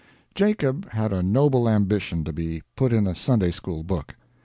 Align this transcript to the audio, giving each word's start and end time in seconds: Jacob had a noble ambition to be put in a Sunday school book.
Jacob 0.33 0.89
had 0.93 1.13
a 1.13 1.21
noble 1.21 1.69
ambition 1.69 2.23
to 2.23 2.33
be 2.33 2.63
put 2.75 2.91
in 2.91 3.05
a 3.05 3.13
Sunday 3.13 3.51
school 3.51 3.83
book. 3.83 4.15